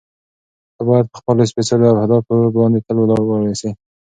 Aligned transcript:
ته 0.75 0.81
باید 0.87 1.05
په 1.11 1.17
خپلو 1.21 1.49
سپېڅلو 1.51 1.97
اهدافو 1.99 2.35
باندې 2.57 2.79
تل 2.85 2.95
ولاړ 2.99 3.21
واوسې. 3.25 3.69